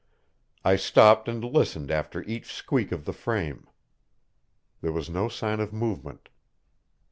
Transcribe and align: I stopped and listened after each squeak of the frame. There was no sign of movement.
I 0.65 0.77
stopped 0.77 1.27
and 1.29 1.45
listened 1.45 1.91
after 1.91 2.23
each 2.23 2.51
squeak 2.51 2.91
of 2.91 3.05
the 3.05 3.13
frame. 3.13 3.67
There 4.81 4.91
was 4.91 5.11
no 5.11 5.29
sign 5.29 5.59
of 5.59 5.73
movement. 5.73 6.27